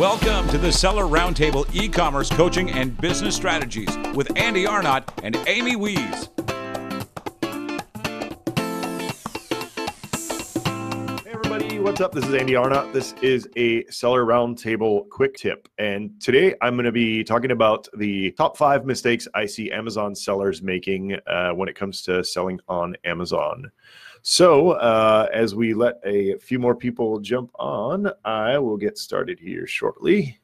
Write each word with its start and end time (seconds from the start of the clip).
Welcome 0.00 0.48
to 0.48 0.56
the 0.56 0.72
Seller 0.72 1.04
Roundtable 1.04 1.68
e 1.74 1.86
commerce 1.86 2.30
coaching 2.30 2.70
and 2.70 2.98
business 3.02 3.36
strategies 3.36 3.94
with 4.14 4.34
Andy 4.34 4.66
Arnott 4.66 5.04
and 5.22 5.36
Amy 5.46 5.76
Wees. 5.76 6.30
What's 12.00 12.16
up? 12.16 12.18
This 12.18 12.30
is 12.30 12.34
Andy 12.34 12.56
Arnott. 12.56 12.94
This 12.94 13.12
is 13.20 13.46
a 13.56 13.84
Seller 13.90 14.24
Roundtable 14.24 15.06
quick 15.10 15.36
tip. 15.36 15.68
And 15.76 16.18
today 16.18 16.54
I'm 16.62 16.74
going 16.74 16.86
to 16.86 16.92
be 16.92 17.22
talking 17.22 17.50
about 17.50 17.88
the 17.94 18.30
top 18.30 18.56
five 18.56 18.86
mistakes 18.86 19.28
I 19.34 19.44
see 19.44 19.70
Amazon 19.70 20.14
sellers 20.14 20.62
making 20.62 21.18
uh, 21.26 21.50
when 21.50 21.68
it 21.68 21.74
comes 21.74 22.00
to 22.04 22.24
selling 22.24 22.58
on 22.68 22.96
Amazon. 23.04 23.70
So, 24.22 24.70
uh, 24.70 25.28
as 25.30 25.54
we 25.54 25.74
let 25.74 26.00
a 26.02 26.38
few 26.38 26.58
more 26.58 26.74
people 26.74 27.20
jump 27.20 27.50
on, 27.58 28.10
I 28.24 28.56
will 28.56 28.78
get 28.78 28.96
started 28.96 29.38
here 29.38 29.66
shortly. 29.66 30.40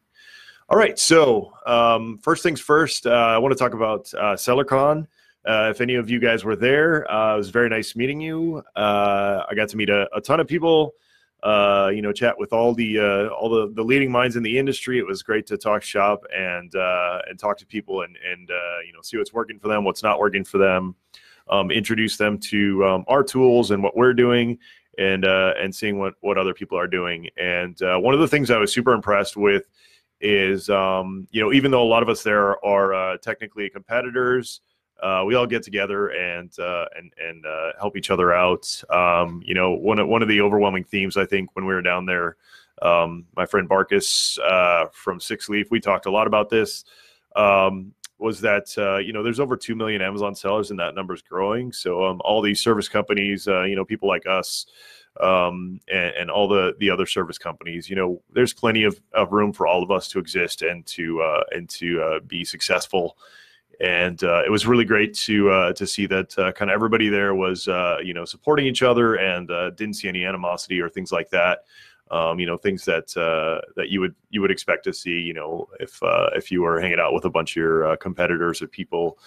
All 0.68 0.76
right. 0.76 0.98
So, 0.98 1.54
um, 1.64 2.18
first 2.18 2.42
things 2.42 2.60
first, 2.60 3.06
uh, 3.06 3.10
I 3.12 3.38
want 3.38 3.52
to 3.52 3.58
talk 3.58 3.72
about 3.72 4.12
uh, 4.12 4.34
SellerCon. 4.34 5.06
Uh, 5.46 5.70
if 5.70 5.80
any 5.80 5.94
of 5.94 6.10
you 6.10 6.20
guys 6.20 6.44
were 6.44 6.56
there, 6.56 7.10
uh, 7.10 7.32
it 7.32 7.38
was 7.38 7.48
very 7.48 7.70
nice 7.70 7.96
meeting 7.96 8.20
you. 8.20 8.62
Uh, 8.76 9.44
I 9.48 9.54
got 9.54 9.70
to 9.70 9.78
meet 9.78 9.88
a, 9.88 10.06
a 10.14 10.20
ton 10.20 10.38
of 10.38 10.46
people. 10.46 10.92
Uh, 11.42 11.90
you 11.94 12.02
know, 12.02 12.12
chat 12.12 12.34
with 12.38 12.52
all 12.52 12.72
the 12.72 12.98
uh, 12.98 13.28
all 13.28 13.48
the, 13.48 13.70
the 13.74 13.82
leading 13.82 14.10
minds 14.10 14.36
in 14.36 14.42
the 14.42 14.58
industry. 14.58 14.98
It 14.98 15.06
was 15.06 15.22
great 15.22 15.46
to 15.48 15.56
talk 15.56 15.82
shop 15.82 16.24
and 16.34 16.74
uh, 16.74 17.20
and 17.28 17.38
talk 17.38 17.58
to 17.58 17.66
people 17.66 18.02
and 18.02 18.16
and 18.28 18.50
uh, 18.50 18.80
you 18.86 18.92
know 18.92 19.02
see 19.02 19.18
what's 19.18 19.32
working 19.32 19.58
for 19.58 19.68
them, 19.68 19.84
what's 19.84 20.02
not 20.02 20.18
working 20.18 20.44
for 20.44 20.58
them 20.58 20.96
um, 21.48 21.70
introduce 21.70 22.16
them 22.16 22.38
to 22.38 22.84
um, 22.84 23.04
our 23.08 23.22
tools 23.22 23.70
and 23.70 23.82
what 23.82 23.96
we're 23.96 24.14
doing 24.14 24.58
and 24.98 25.24
uh, 25.24 25.52
and 25.60 25.74
seeing 25.74 25.98
what 25.98 26.14
what 26.20 26.38
other 26.38 26.54
people 26.54 26.78
are 26.78 26.88
doing. 26.88 27.28
And 27.36 27.80
uh, 27.82 27.98
one 27.98 28.14
of 28.14 28.20
the 28.20 28.28
things 28.28 28.50
I 28.50 28.58
was 28.58 28.72
super 28.72 28.92
impressed 28.92 29.36
with 29.36 29.68
is 30.20 30.70
um, 30.70 31.28
you 31.30 31.42
know 31.42 31.52
even 31.52 31.70
though 31.70 31.82
a 31.82 31.84
lot 31.84 32.02
of 32.02 32.08
us 32.08 32.22
there 32.22 32.64
are 32.64 33.16
technically 33.18 33.68
competitors. 33.68 34.60
Uh, 35.02 35.22
we 35.26 35.34
all 35.34 35.46
get 35.46 35.62
together 35.62 36.08
and 36.08 36.58
uh, 36.58 36.86
and 36.96 37.12
and 37.18 37.44
uh, 37.44 37.72
help 37.78 37.96
each 37.96 38.10
other 38.10 38.32
out. 38.32 38.82
Um, 38.90 39.42
you 39.44 39.54
know, 39.54 39.72
one 39.72 39.98
of 39.98 40.08
one 40.08 40.22
of 40.22 40.28
the 40.28 40.40
overwhelming 40.40 40.84
themes 40.84 41.16
I 41.16 41.26
think 41.26 41.54
when 41.54 41.66
we 41.66 41.74
were 41.74 41.82
down 41.82 42.06
there, 42.06 42.36
um, 42.82 43.26
my 43.36 43.46
friend 43.46 43.68
Barkus 43.68 44.38
from 44.92 45.20
Six 45.20 45.48
Leaf, 45.48 45.70
we 45.70 45.80
talked 45.80 46.06
a 46.06 46.10
lot 46.10 46.26
about 46.26 46.48
this. 46.50 46.84
Um, 47.34 47.92
was 48.18 48.40
that 48.40 48.72
uh, 48.78 48.98
you 48.98 49.12
know 49.12 49.22
there's 49.22 49.40
over 49.40 49.56
two 49.56 49.74
million 49.74 50.00
Amazon 50.00 50.34
sellers 50.34 50.70
and 50.70 50.80
that 50.80 50.94
number 50.94 51.14
is 51.14 51.22
growing. 51.22 51.72
So 51.72 52.04
um, 52.04 52.20
all 52.24 52.40
these 52.40 52.60
service 52.60 52.88
companies, 52.88 53.46
uh, 53.46 53.62
you 53.64 53.76
know, 53.76 53.84
people 53.84 54.08
like 54.08 54.26
us, 54.26 54.66
um, 55.20 55.80
and, 55.92 56.14
and, 56.14 56.30
all 56.30 56.48
the 56.48 56.74
the 56.78 56.90
other 56.90 57.06
service 57.06 57.38
companies, 57.38 57.90
you 57.90 57.96
know, 57.96 58.22
there's 58.32 58.52
plenty 58.52 58.84
of, 58.84 59.00
of 59.12 59.32
room 59.32 59.52
for 59.52 59.66
all 59.66 59.82
of 59.82 59.90
us 59.90 60.08
to 60.08 60.18
exist 60.18 60.62
and 60.62 60.84
to 60.86 61.20
uh, 61.20 61.42
and 61.52 61.68
to 61.70 62.02
uh, 62.02 62.20
be 62.20 62.44
successful. 62.44 63.18
And 63.80 64.22
uh, 64.24 64.42
it 64.46 64.50
was 64.50 64.66
really 64.66 64.84
great 64.84 65.14
to 65.14 65.50
uh, 65.50 65.72
to 65.74 65.86
see 65.86 66.06
that 66.06 66.34
kind 66.56 66.70
of 66.70 66.74
everybody 66.74 67.08
there 67.08 67.34
was 67.34 67.66
you 68.02 68.14
know 68.14 68.24
supporting 68.24 68.66
each 68.66 68.82
other 68.82 69.16
and 69.16 69.48
didn't 69.76 69.94
see 69.94 70.08
any 70.08 70.24
animosity 70.24 70.80
or 70.80 70.88
things 70.88 71.12
like 71.12 71.30
that. 71.30 71.60
Um, 72.08 72.38
you 72.38 72.46
know 72.46 72.56
things 72.56 72.84
that 72.84 73.16
uh, 73.16 73.60
that 73.74 73.88
you 73.88 74.00
would 74.00 74.14
you 74.30 74.40
would 74.40 74.52
expect 74.52 74.84
to 74.84 74.92
see 74.92 75.10
you 75.10 75.34
know 75.34 75.68
if 75.80 76.00
uh, 76.04 76.30
if 76.36 76.52
you 76.52 76.62
were 76.62 76.80
hanging 76.80 77.00
out 77.00 77.12
with 77.12 77.24
a 77.24 77.30
bunch 77.30 77.52
of 77.52 77.56
your 77.56 77.84
uh, 77.84 77.96
competitors 77.96 78.62
or 78.62 78.68
people 78.68 79.18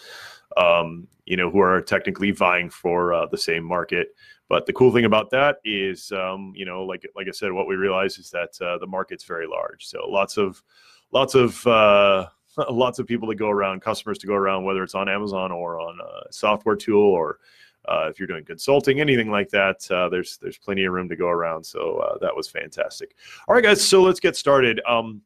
um, 0.55 1.05
you 1.25 1.35
know 1.35 1.49
who 1.49 1.59
are 1.59 1.81
technically 1.81 2.31
vying 2.31 2.69
for 2.69 3.13
uh, 3.13 3.25
the 3.25 3.37
same 3.37 3.63
market. 3.63 4.15
But 4.47 4.65
the 4.65 4.73
cool 4.73 4.93
thing 4.93 5.05
about 5.05 5.29
that 5.31 5.57
is 5.65 6.11
um, 6.13 6.53
you 6.55 6.63
know 6.65 6.85
like 6.85 7.05
like 7.17 7.27
I 7.27 7.31
said 7.31 7.51
what 7.51 7.67
we 7.67 7.75
realize 7.75 8.17
is 8.17 8.29
that 8.31 8.59
uh, 8.61 8.77
the 8.77 8.87
market's 8.87 9.25
very 9.25 9.45
large. 9.45 9.85
So 9.85 10.07
lots 10.07 10.37
of 10.37 10.63
lots 11.11 11.35
of 11.35 11.67
uh, 11.67 12.27
lots 12.69 12.99
of 12.99 13.07
people 13.07 13.27
to 13.27 13.35
go 13.35 13.49
around 13.49 13.81
customers 13.81 14.17
to 14.19 14.27
go 14.27 14.33
around 14.33 14.63
whether 14.63 14.83
it's 14.83 14.95
on 14.95 15.09
Amazon 15.09 15.51
or 15.51 15.79
on 15.79 15.97
a 15.99 16.31
software 16.31 16.75
tool 16.75 17.01
or 17.01 17.39
uh, 17.87 18.07
if 18.09 18.19
you're 18.19 18.27
doing 18.27 18.43
consulting, 18.43 18.99
anything 18.99 19.31
like 19.31 19.49
that, 19.49 19.89
uh, 19.89 20.09
there's 20.09 20.37
there's 20.37 20.57
plenty 20.57 20.83
of 20.83 20.93
room 20.93 21.09
to 21.09 21.15
go 21.15 21.27
around. 21.27 21.63
So 21.63 21.97
uh, 21.97 22.17
that 22.19 22.35
was 22.35 22.47
fantastic. 22.49 23.15
All 23.47 23.55
right, 23.55 23.63
guys. 23.63 23.85
So 23.85 24.01
let's 24.03 24.19
get 24.19 24.35
started. 24.35 24.81
Um, 24.87 25.21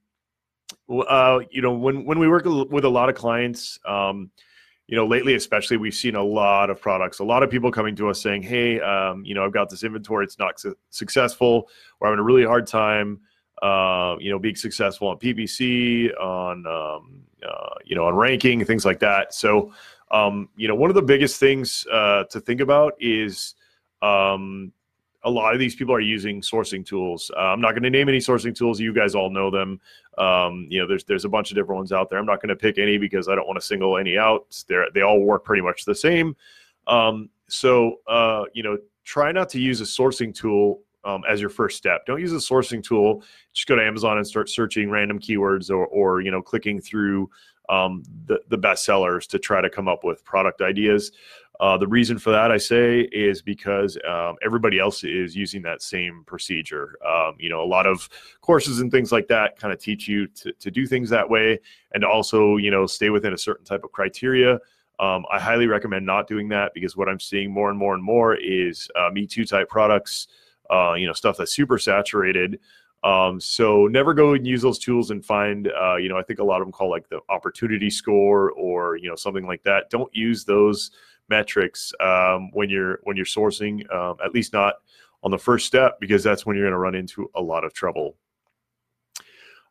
uh, 0.89 1.39
you 1.49 1.61
know, 1.61 1.73
when 1.73 2.05
when 2.05 2.19
we 2.19 2.27
work 2.27 2.45
with 2.45 2.85
a 2.85 2.89
lot 2.89 3.09
of 3.09 3.15
clients, 3.15 3.79
um, 3.85 4.31
you 4.87 4.95
know, 4.95 5.05
lately 5.05 5.35
especially, 5.35 5.77
we've 5.77 5.95
seen 5.95 6.15
a 6.15 6.23
lot 6.23 6.69
of 6.69 6.79
products, 6.79 7.19
a 7.19 7.23
lot 7.23 7.43
of 7.43 7.49
people 7.49 7.71
coming 7.71 7.95
to 7.95 8.09
us 8.09 8.21
saying, 8.21 8.43
"Hey, 8.43 8.79
um, 8.79 9.25
you 9.25 9.33
know, 9.33 9.43
I've 9.43 9.53
got 9.53 9.69
this 9.69 9.83
inventory; 9.83 10.23
it's 10.23 10.39
not 10.39 10.59
su- 10.59 10.77
successful, 10.89 11.69
I'm 12.01 12.07
having 12.07 12.19
a 12.19 12.23
really 12.23 12.45
hard 12.45 12.67
time." 12.67 13.19
Uh, 13.63 14.17
you 14.19 14.29
know, 14.29 14.37
being 14.37 14.57
successful 14.57 15.07
on 15.07 15.17
PPC, 15.17 16.11
on 16.19 16.67
um, 16.67 17.23
uh, 17.47 17.75
you 17.85 17.95
know, 17.95 18.05
on 18.07 18.13
ranking, 18.13 18.63
things 18.65 18.83
like 18.83 18.99
that. 18.99 19.33
So, 19.33 19.71
um, 20.11 20.49
you 20.57 20.67
know, 20.67 20.75
one 20.75 20.89
of 20.89 20.95
the 20.95 21.01
biggest 21.01 21.39
things 21.39 21.87
uh, 21.89 22.25
to 22.25 22.41
think 22.41 22.59
about 22.59 22.93
is 22.99 23.55
um, 24.01 24.73
a 25.23 25.29
lot 25.29 25.53
of 25.53 25.61
these 25.61 25.75
people 25.75 25.95
are 25.95 26.01
using 26.01 26.41
sourcing 26.41 26.85
tools. 26.85 27.31
Uh, 27.37 27.39
I'm 27.39 27.61
not 27.61 27.71
going 27.71 27.83
to 27.83 27.89
name 27.89 28.09
any 28.09 28.17
sourcing 28.17 28.53
tools. 28.53 28.81
You 28.81 28.93
guys 28.93 29.15
all 29.15 29.29
know 29.29 29.49
them. 29.49 29.79
Um, 30.17 30.67
you 30.69 30.81
know, 30.81 30.87
there's 30.87 31.05
there's 31.05 31.23
a 31.23 31.29
bunch 31.29 31.49
of 31.49 31.55
different 31.55 31.77
ones 31.77 31.93
out 31.93 32.09
there. 32.09 32.19
I'm 32.19 32.25
not 32.25 32.41
going 32.41 32.49
to 32.49 32.57
pick 32.57 32.77
any 32.77 32.97
because 32.97 33.29
I 33.29 33.35
don't 33.35 33.47
want 33.47 33.61
to 33.61 33.65
single 33.65 33.97
any 33.97 34.17
out. 34.17 34.61
They 34.67 34.75
they 34.93 35.01
all 35.03 35.21
work 35.21 35.45
pretty 35.45 35.61
much 35.61 35.85
the 35.85 35.95
same. 35.95 36.35
Um, 36.87 37.29
so 37.47 38.01
uh, 38.07 38.43
you 38.53 38.61
know, 38.61 38.77
try 39.05 39.31
not 39.31 39.47
to 39.49 39.59
use 39.61 39.79
a 39.79 39.85
sourcing 39.85 40.35
tool 40.35 40.81
um, 41.05 41.23
as 41.29 41.41
your 41.41 41.49
first 41.49 41.77
step. 41.77 42.05
Don't 42.05 42.19
use 42.19 42.33
a 42.33 42.37
sourcing 42.37 42.83
tool. 42.83 43.23
Just 43.53 43.67
go 43.67 43.75
to 43.75 43.83
Amazon 43.83 44.17
and 44.17 44.27
start 44.27 44.49
searching 44.49 44.89
random 44.89 45.19
keywords 45.19 45.69
or 45.69 45.87
or 45.87 46.21
you 46.21 46.31
know 46.31 46.41
clicking 46.41 46.79
through 46.79 47.29
um, 47.69 48.03
the, 48.25 48.39
the 48.49 48.57
best 48.57 48.85
sellers 48.85 49.27
to 49.27 49.39
try 49.39 49.61
to 49.61 49.69
come 49.69 49.87
up 49.87 50.03
with 50.03 50.23
product 50.23 50.61
ideas. 50.61 51.11
Uh, 51.59 51.77
the 51.77 51.87
reason 51.87 52.17
for 52.17 52.31
that, 52.31 52.51
I 52.51 52.57
say, 52.57 53.01
is 53.11 53.41
because 53.41 53.97
um, 54.07 54.35
everybody 54.43 54.79
else 54.79 55.03
is 55.03 55.35
using 55.35 55.61
that 55.61 55.81
same 55.81 56.23
procedure. 56.25 56.97
Um, 57.07 57.35
you 57.39 57.49
know, 57.49 57.61
a 57.61 57.65
lot 57.65 57.85
of 57.85 58.09
courses 58.41 58.79
and 58.79 58.91
things 58.91 59.11
like 59.11 59.27
that 59.27 59.57
kind 59.57 59.71
of 59.71 59.79
teach 59.79 60.07
you 60.07 60.27
to, 60.27 60.51
to 60.51 60.71
do 60.71 60.87
things 60.87 61.09
that 61.11 61.29
way 61.29 61.59
and 61.93 62.03
also, 62.03 62.57
you 62.57 62.71
know, 62.71 62.87
stay 62.87 63.11
within 63.11 63.33
a 63.33 63.37
certain 63.37 63.65
type 63.65 63.83
of 63.83 63.91
criteria. 63.91 64.59
Um, 64.99 65.25
I 65.31 65.39
highly 65.39 65.67
recommend 65.67 66.05
not 66.05 66.27
doing 66.27 66.49
that 66.49 66.73
because 66.73 66.97
what 66.97 67.07
I'm 67.07 67.19
seeing 67.19 67.51
more 67.51 67.69
and 67.69 67.77
more 67.77 67.93
and 67.93 68.03
more 68.03 68.35
is 68.35 68.89
uh, 68.95 69.09
Me 69.11 69.27
Too 69.27 69.45
type 69.45 69.69
products, 69.69 70.27
uh, 70.73 70.93
you 70.93 71.07
know, 71.07 71.13
stuff 71.13 71.37
that's 71.37 71.55
super 71.55 71.77
saturated. 71.77 72.59
Um, 73.03 73.39
so 73.39 73.87
never 73.87 74.13
go 74.13 74.33
and 74.33 74.47
use 74.47 74.61
those 74.61 74.79
tools 74.79 75.11
and 75.11 75.25
find, 75.25 75.69
uh, 75.69 75.97
you 75.97 76.07
know, 76.07 76.17
I 76.17 76.23
think 76.23 76.39
a 76.39 76.43
lot 76.43 76.61
of 76.61 76.67
them 76.67 76.71
call 76.71 76.89
like 76.89 77.09
the 77.09 77.19
opportunity 77.29 77.89
score 77.89 78.51
or 78.51 78.95
you 78.95 79.09
know 79.09 79.15
something 79.15 79.45
like 79.45 79.63
that. 79.63 79.89
Don't 79.89 80.13
use 80.15 80.45
those 80.45 80.91
metrics 81.29 81.93
um, 81.99 82.49
when 82.53 82.69
you're 82.69 82.99
when 83.03 83.17
you're 83.17 83.25
sourcing, 83.25 83.75
um, 83.93 84.17
at 84.23 84.33
least 84.33 84.53
not 84.53 84.75
on 85.21 85.31
the 85.31 85.37
first 85.37 85.65
step, 85.65 85.99
because 85.99 86.23
that's 86.23 86.45
when 86.45 86.55
you're 86.55 86.65
going 86.65 86.73
to 86.73 86.77
run 86.77 86.95
into 86.95 87.29
a 87.35 87.41
lot 87.41 87.63
of 87.63 87.73
trouble. 87.73 88.15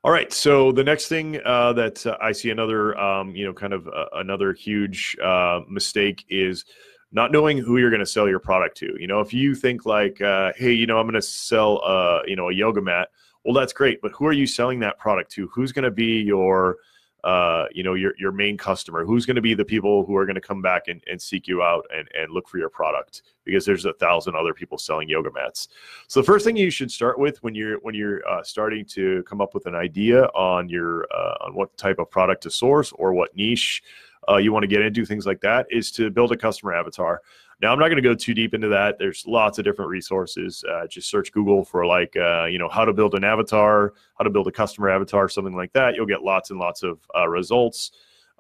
All 0.05 0.11
right, 0.11 0.33
so 0.33 0.73
the 0.73 0.83
next 0.83 1.07
thing 1.07 1.41
uh, 1.45 1.73
that 1.75 2.05
uh, 2.05 2.17
I 2.21 2.33
see 2.33 2.51
another, 2.51 2.99
um, 2.99 3.37
you 3.37 3.45
know, 3.45 3.53
kind 3.53 3.73
of 3.73 3.87
uh, 3.87 4.07
another 4.15 4.53
huge 4.53 5.17
uh, 5.23 5.61
mistake 5.69 6.25
is 6.29 6.65
not 7.13 7.31
knowing 7.31 7.59
who 7.59 7.77
you're 7.77 7.91
going 7.91 8.01
to 8.01 8.07
sell 8.07 8.29
your 8.29 8.41
product 8.41 8.77
to. 8.79 8.97
You 8.99 9.07
know, 9.07 9.21
if 9.21 9.33
you 9.33 9.55
think 9.55 9.87
like, 9.87 10.21
uh, 10.21 10.53
hey, 10.57 10.73
you 10.73 10.87
know, 10.87 10.99
I'm 10.99 11.07
going 11.07 11.15
to 11.15 11.23
sell, 11.23 11.81
uh, 11.85 12.21
you 12.27 12.37
know, 12.37 12.49
a 12.49 12.55
yoga 12.55 12.81
mat. 12.81 13.11
Well, 13.45 13.55
that's 13.55 13.73
great, 13.73 14.01
but 14.01 14.13
who 14.13 14.27
are 14.27 14.33
you 14.33 14.47
selling 14.47 14.81
that 14.81 14.99
product 14.99 15.31
to? 15.33 15.49
Who's 15.49 15.73
going 15.73 15.85
to 15.85 15.91
be 15.91 16.23
your, 16.23 16.77
uh, 17.25 17.67
you 17.73 17.83
know, 17.83 17.95
your 17.95 18.15
your 18.19 18.31
main 18.33 18.57
customer? 18.57 19.05
Who's 19.05 19.27
going 19.27 19.37
to 19.37 19.43
be 19.43 19.55
the 19.55 19.65
people 19.65 20.05
who 20.07 20.17
are 20.17 20.25
going 20.25 20.37
to 20.37 20.41
come 20.41 20.63
back 20.63 20.87
and, 20.87 21.03
and 21.11 21.21
seek 21.21 21.49
you 21.49 21.61
out 21.61 21.85
and, 21.95 22.09
and 22.17 22.33
look 22.33 22.49
for 22.49 22.59
your 22.59 22.69
product? 22.69 23.23
Because 23.45 23.65
there's 23.65 23.85
a 23.85 23.93
thousand 23.95 24.37
other 24.37 24.55
people 24.55 24.79
selling 24.79 25.09
yoga 25.09 25.31
mats. 25.33 25.69
So 26.07 26.21
the 26.21 26.25
first 26.25 26.45
thing 26.45 26.57
you 26.57 26.71
should 26.71 26.91
start 26.91 27.19
with 27.19 27.43
when 27.43 27.55
you're 27.55 27.79
when 27.81 27.97
you're 27.97 28.27
uh, 28.29 28.45
starting 28.45 28.85
to 28.87 29.25
come 29.25 29.41
up 29.41 29.55
with 29.55 29.67
an 29.67 29.75
idea 29.75 30.27
on 30.27 30.69
your 30.69 31.07
uh, 31.13 31.47
on 31.47 31.55
what 31.55 31.77
type 31.77 31.99
of 31.99 32.11
product 32.11 32.45
to 32.45 32.51
source 32.51 32.93
or 32.93 33.13
what 33.13 33.37
niche 33.37 33.83
uh, 34.29 34.37
you 34.37 34.53
want 34.53 34.63
to 34.63 34.69
get 34.69 34.83
into, 34.83 35.05
things 35.05 35.27
like 35.27 35.41
that, 35.41 35.67
is 35.71 35.91
to 35.93 36.11
build 36.11 36.33
a 36.33 36.37
customer 36.37 36.75
avatar. 36.75 37.21
Now, 37.61 37.73
I'm 37.73 37.79
not 37.79 37.87
going 37.87 38.03
to 38.03 38.03
go 38.03 38.15
too 38.15 38.35
deep 38.35 38.55
into 38.55 38.69
that. 38.69 38.99
There's 38.99 39.25
lots 39.27 39.59
of 39.59 39.65
different 39.65 39.89
resources. 39.89 40.65
Uh, 40.69 40.87
just 40.89 41.09
search 41.09 41.31
Google 41.33 41.65
for 41.65 41.87
like, 41.87 42.17
uh, 42.17 42.47
you 42.47 42.59
know, 42.59 42.69
how 42.69 42.85
to 42.85 42.93
build 42.93 43.15
an 43.15 43.23
avatar, 43.23 43.95
how 44.19 44.25
to 44.25 44.31
build 44.31 44.49
a 44.49 44.53
customer 44.53 44.91
avatar, 44.91 45.29
something 45.29 45.55
like 45.55 45.73
that. 45.73 45.95
You'll 45.95 46.07
get 46.07 46.23
lots 46.23 46.51
and 46.51 46.59
lots 46.59 46.83
of 46.83 46.99
uh, 47.17 47.29
results. 47.29 47.93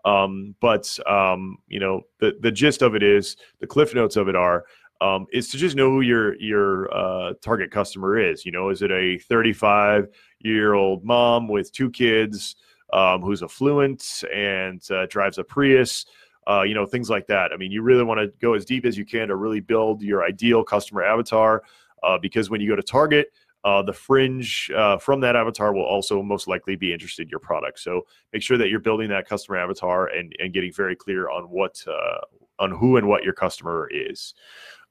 Um, 0.05 0.57
but 0.61 0.99
um, 1.07 1.59
you 1.69 1.79
know, 1.79 2.03
the 2.19 2.37
the 2.41 2.51
gist 2.51 2.83
of 2.83 2.97
it 2.97 3.05
is, 3.05 3.37
the 3.61 3.67
cliff 3.69 3.95
notes 3.95 4.17
of 4.17 4.29
it 4.29 4.35
are, 4.35 4.65
um, 5.01 5.27
is 5.33 5.49
to 5.51 5.57
just 5.57 5.77
know 5.77 5.91
who 5.91 6.01
your 6.01 6.35
your 6.41 6.93
uh, 6.93 7.35
target 7.43 7.71
customer 7.71 8.19
is. 8.19 8.45
You 8.45 8.53
know, 8.53 8.71
is 8.71 8.83
it 8.83 8.91
a 8.91 9.19
35 9.19 10.09
year 10.41 10.75
old 10.75 11.05
mom 11.05 11.49
with 11.49 11.73
two 11.73 11.91
kids? 11.91 12.57
Um, 12.93 13.23
who's 13.23 13.43
affluent 13.43 14.25
and 14.35 14.83
uh, 14.91 15.07
drives 15.07 15.39
a 15.39 15.45
Prius, 15.45 16.07
uh, 16.49 16.63
you 16.63 16.75
know, 16.75 16.87
things 16.87 17.09
like 17.09 17.27
that. 17.29 17.53
I 17.53 17.57
mean, 17.57 17.71
you 17.71 17.83
really 17.83 18.05
want 18.05 18.21
to 18.21 18.29
go 18.41 18.55
as 18.55 18.65
deep 18.65 18.85
as 18.85 18.97
you 18.97 19.05
can 19.05 19.29
to 19.29 19.37
really 19.37 19.61
build 19.61 20.03
your 20.03 20.25
ideal 20.25 20.65
customer 20.65 21.03
avatar 21.03 21.63
uh, 22.03 22.19
because 22.19 22.51
when 22.51 22.61
you 22.61 22.69
go 22.69 22.77
to 22.77 22.83
target, 22.83 23.33
uh, 23.65 23.83
the 23.83 23.93
fringe 23.93 24.71
uh, 24.77 24.99
from 24.99 25.21
that 25.21 25.37
avatar 25.37 25.73
will 25.73 25.85
also 25.85 26.21
most 26.21 26.49
likely 26.49 26.75
be 26.75 26.93
interested 26.93 27.23
in 27.23 27.29
your 27.29 27.39
product. 27.39 27.79
So 27.79 28.07
make 28.33 28.43
sure 28.43 28.59
that 28.59 28.71
you're 28.71 28.81
building 28.81 29.09
that 29.11 29.29
customer 29.29 29.57
avatar 29.57 30.09
and, 30.09 30.35
and 30.41 30.53
getting 30.53 30.73
very 30.73 30.97
clear 30.97 31.31
on 31.31 31.45
what 31.45 31.83
uh, 31.87 32.19
on 32.59 32.73
who 32.73 32.97
and 32.97 33.09
what 33.09 33.23
your 33.23 33.33
customer 33.33 33.89
is. 33.93 34.35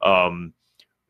Um, 0.01 0.53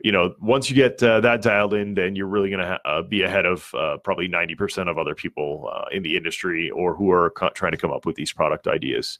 you 0.04 0.12
know, 0.12 0.36
once 0.40 0.70
you 0.70 0.76
get 0.76 1.02
uh, 1.04 1.20
that 1.22 1.42
dialed 1.42 1.74
in, 1.74 1.94
then 1.94 2.16
you're 2.16 2.28
really 2.28 2.50
going 2.50 2.62
to 2.62 2.68
ha- 2.68 2.80
uh, 2.86 3.02
be 3.02 3.24
ahead 3.24 3.46
of 3.46 3.74
uh, 3.74 3.98
probably 3.98 4.28
90% 4.28 4.90
of 4.90 4.98
other 4.98 5.16
people 5.16 5.70
uh, 5.74 5.86
in 5.92 6.04
the 6.04 6.16
industry 6.16 6.70
or 6.72 6.96
who 6.96 7.12
are 7.12 7.32
co- 7.32 7.50
trying 7.50 7.72
to 7.72 7.78
come 7.78 7.92
up 7.92 8.06
with 8.06 8.16
these 8.16 8.32
product 8.32 8.68
ideas. 8.68 9.20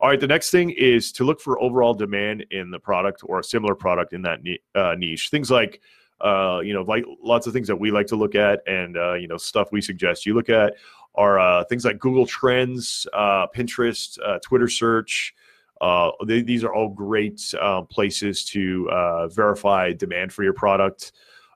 All 0.00 0.08
right, 0.08 0.20
the 0.20 0.26
next 0.26 0.50
thing 0.50 0.70
is 0.70 1.12
to 1.12 1.24
look 1.24 1.40
for 1.40 1.60
overall 1.60 1.94
demand 1.94 2.46
in 2.50 2.70
the 2.70 2.78
product 2.78 3.22
or 3.24 3.38
a 3.38 3.44
similar 3.44 3.74
product 3.74 4.12
in 4.12 4.22
that 4.22 4.42
ni- 4.42 4.60
uh, 4.74 4.94
niche. 4.96 5.30
Things 5.30 5.50
like, 5.50 5.80
uh, 6.20 6.60
you 6.64 6.72
know, 6.72 6.82
like 6.82 7.04
lots 7.22 7.46
of 7.46 7.52
things 7.52 7.68
that 7.68 7.76
we 7.76 7.90
like 7.90 8.06
to 8.08 8.16
look 8.16 8.34
at 8.34 8.60
and, 8.66 8.96
you 9.20 9.28
know, 9.28 9.36
stuff 9.36 9.72
we 9.72 9.80
suggest 9.80 10.26
you 10.26 10.34
look 10.34 10.48
at 10.48 10.74
are 11.16 11.64
things 11.64 11.84
like 11.84 11.98
Google 11.98 12.26
Trends, 12.26 13.06
Pinterest, 13.14 14.18
Twitter 14.42 14.68
search. 14.68 15.34
Uh, 15.80 16.10
they, 16.26 16.42
these 16.42 16.64
are 16.64 16.72
all 16.72 16.88
great 16.88 17.42
uh, 17.60 17.82
places 17.82 18.44
to 18.44 18.88
uh, 18.90 19.28
verify 19.28 19.92
demand 19.92 20.32
for 20.32 20.42
your 20.44 20.52
product. 20.52 21.12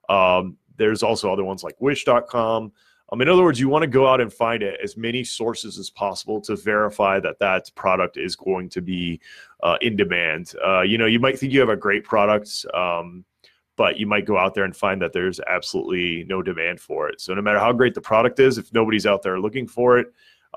Um, 0.08 0.56
there's 0.76 1.02
also 1.02 1.32
other 1.32 1.44
ones 1.44 1.62
like 1.62 1.76
Wish.com. 1.80 2.72
Um, 3.10 3.22
in 3.22 3.28
other 3.28 3.42
words, 3.42 3.58
you 3.58 3.68
want 3.68 3.82
to 3.82 3.88
go 3.88 4.06
out 4.06 4.20
and 4.20 4.32
find 4.32 4.62
it, 4.62 4.78
as 4.82 4.96
many 4.96 5.24
sources 5.24 5.78
as 5.78 5.88
possible 5.88 6.40
to 6.42 6.56
verify 6.56 7.18
that 7.20 7.38
that 7.38 7.70
product 7.74 8.16
is 8.18 8.36
going 8.36 8.68
to 8.70 8.82
be 8.82 9.20
uh, 9.62 9.78
in 9.80 9.96
demand. 9.96 10.52
Uh, 10.64 10.82
you 10.82 10.98
know, 10.98 11.06
you 11.06 11.18
might 11.18 11.38
think 11.38 11.52
you 11.52 11.60
have 11.60 11.70
a 11.70 11.76
great 11.76 12.04
product, 12.04 12.66
um, 12.74 13.24
but 13.76 13.98
you 13.98 14.06
might 14.06 14.26
go 14.26 14.36
out 14.36 14.54
there 14.54 14.64
and 14.64 14.76
find 14.76 15.00
that 15.00 15.12
there's 15.12 15.40
absolutely 15.48 16.24
no 16.28 16.42
demand 16.42 16.80
for 16.80 17.08
it. 17.08 17.20
So 17.20 17.32
no 17.32 17.40
matter 17.40 17.58
how 17.58 17.72
great 17.72 17.94
the 17.94 18.00
product 18.00 18.40
is, 18.40 18.58
if 18.58 18.72
nobody's 18.74 19.06
out 19.06 19.22
there 19.22 19.40
looking 19.40 19.66
for 19.66 19.98
it, 19.98 20.08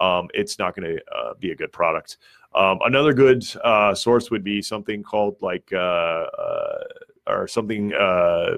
um, 0.01 0.27
it's 0.33 0.59
not 0.59 0.75
going 0.75 0.95
to 0.95 1.01
uh, 1.15 1.33
be 1.39 1.51
a 1.51 1.55
good 1.55 1.71
product. 1.71 2.17
Um, 2.53 2.79
another 2.83 3.13
good 3.13 3.45
uh, 3.63 3.95
source 3.95 4.29
would 4.29 4.43
be 4.43 4.61
something 4.61 5.03
called 5.03 5.37
like 5.41 5.69
uh, 5.73 5.77
uh 5.77 6.83
or 7.27 7.47
something. 7.47 7.93
Uh, 7.93 8.57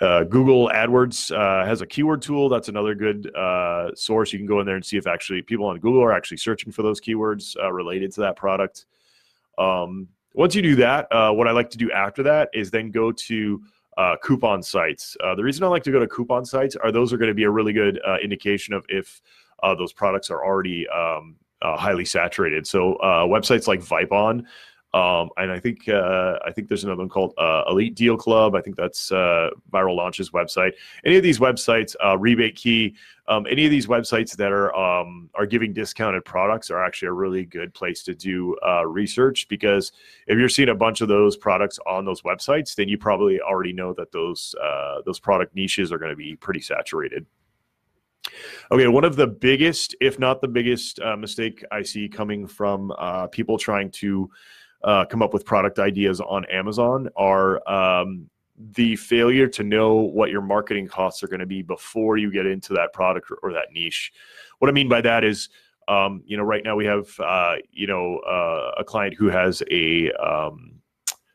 uh, 0.00 0.24
Google 0.24 0.68
AdWords 0.74 1.34
has 1.66 1.80
a 1.80 1.86
keyword 1.86 2.20
tool. 2.20 2.48
That's 2.48 2.68
another 2.68 2.94
good 2.94 3.30
source. 3.96 4.32
You 4.32 4.38
can 4.38 4.46
go 4.46 4.60
in 4.60 4.66
there 4.66 4.74
and 4.74 4.84
see 4.84 4.96
if 4.96 5.06
actually 5.06 5.40
people 5.42 5.66
on 5.66 5.78
Google 5.78 6.02
are 6.02 6.12
actually 6.12 6.38
searching 6.38 6.72
for 6.72 6.82
those 6.82 7.00
keywords 7.00 7.54
related 7.72 8.12
to 8.14 8.20
that 8.22 8.36
product. 8.36 8.86
Um, 9.56 10.08
once 10.34 10.54
you 10.54 10.62
do 10.62 10.74
that, 10.76 11.06
what 11.10 11.46
I 11.46 11.52
like 11.52 11.70
to 11.70 11.78
do 11.78 11.92
after 11.92 12.24
that 12.24 12.50
is 12.52 12.70
then 12.70 12.90
go 12.90 13.12
to 13.12 13.62
uh, 13.96 14.16
coupon 14.22 14.62
sites. 14.62 15.16
Uh, 15.22 15.34
the 15.34 15.44
reason 15.44 15.62
I 15.62 15.68
like 15.68 15.84
to 15.84 15.92
go 15.92 16.00
to 16.00 16.08
coupon 16.08 16.44
sites 16.44 16.74
are 16.76 16.90
those 16.90 17.12
are 17.12 17.16
going 17.16 17.28
to 17.28 17.34
be 17.34 17.44
a 17.44 17.50
really 17.50 17.72
good 17.72 18.00
uh, 18.06 18.16
indication 18.22 18.74
of 18.74 18.84
if 18.88 19.22
those 19.78 19.94
products 19.94 20.28
are 20.28 20.44
already 20.44 20.86
um, 20.88 21.36
uh, 21.64 21.76
highly 21.76 22.04
saturated. 22.04 22.66
So 22.66 22.96
uh, 22.96 23.24
websites 23.24 23.66
like 23.66 23.80
Vipon, 23.80 24.44
um, 24.92 25.30
and 25.38 25.50
I 25.50 25.58
think 25.58 25.88
uh, 25.88 26.38
I 26.46 26.52
think 26.52 26.68
there's 26.68 26.84
another 26.84 26.98
one 26.98 27.08
called 27.08 27.34
uh, 27.36 27.64
Elite 27.68 27.96
Deal 27.96 28.16
Club. 28.16 28.54
I 28.54 28.60
think 28.60 28.76
that's 28.76 29.10
uh, 29.10 29.50
Viral 29.72 29.96
Launch's 29.96 30.30
website. 30.30 30.72
Any 31.04 31.16
of 31.16 31.24
these 31.24 31.40
websites, 31.40 31.96
uh, 32.04 32.16
Rebate 32.16 32.54
Key, 32.54 32.94
um, 33.26 33.44
any 33.50 33.64
of 33.64 33.72
these 33.72 33.88
websites 33.88 34.36
that 34.36 34.52
are 34.52 34.72
um, 34.76 35.30
are 35.34 35.46
giving 35.46 35.72
discounted 35.72 36.24
products 36.24 36.70
are 36.70 36.84
actually 36.84 37.08
a 37.08 37.12
really 37.12 37.44
good 37.44 37.74
place 37.74 38.04
to 38.04 38.14
do 38.14 38.56
research 38.86 39.48
because 39.48 39.90
if 40.28 40.38
you're 40.38 40.48
seeing 40.48 40.68
a 40.68 40.74
bunch 40.76 41.00
of 41.00 41.08
those 41.08 41.36
products 41.36 41.80
on 41.88 42.04
those 42.04 42.22
websites, 42.22 42.76
then 42.76 42.88
you 42.88 42.96
probably 42.96 43.40
already 43.40 43.72
know 43.72 43.94
that 43.94 44.12
those 44.12 44.54
those 45.04 45.18
product 45.18 45.56
niches 45.56 45.90
are 45.90 45.98
going 45.98 46.12
to 46.12 46.16
be 46.16 46.36
pretty 46.36 46.60
saturated. 46.60 47.26
Okay, 48.72 48.88
one 48.88 49.04
of 49.04 49.16
the 49.16 49.26
biggest, 49.26 49.94
if 50.00 50.18
not 50.18 50.40
the 50.40 50.48
biggest, 50.48 50.98
uh, 51.00 51.16
mistake 51.16 51.64
I 51.70 51.82
see 51.82 52.08
coming 52.08 52.46
from 52.46 52.92
uh, 52.98 53.26
people 53.28 53.58
trying 53.58 53.90
to 53.92 54.30
uh, 54.82 55.04
come 55.04 55.22
up 55.22 55.32
with 55.32 55.44
product 55.44 55.78
ideas 55.78 56.20
on 56.20 56.44
Amazon 56.46 57.08
are 57.16 57.66
um, 57.68 58.28
the 58.72 58.96
failure 58.96 59.48
to 59.48 59.62
know 59.62 59.94
what 59.94 60.30
your 60.30 60.40
marketing 60.40 60.88
costs 60.88 61.22
are 61.22 61.28
going 61.28 61.40
to 61.40 61.46
be 61.46 61.62
before 61.62 62.16
you 62.16 62.30
get 62.30 62.46
into 62.46 62.72
that 62.74 62.92
product 62.92 63.30
or, 63.30 63.36
or 63.42 63.52
that 63.52 63.68
niche. 63.72 64.12
What 64.58 64.68
I 64.68 64.72
mean 64.72 64.88
by 64.88 65.00
that 65.02 65.24
is, 65.24 65.48
um, 65.86 66.22
you 66.24 66.36
know, 66.36 66.44
right 66.44 66.64
now 66.64 66.76
we 66.76 66.86
have, 66.86 67.08
uh, 67.20 67.56
you 67.70 67.86
know, 67.86 68.18
uh, 68.20 68.72
a 68.78 68.84
client 68.84 69.14
who 69.14 69.28
has 69.28 69.62
a 69.70 70.10
um, 70.12 70.80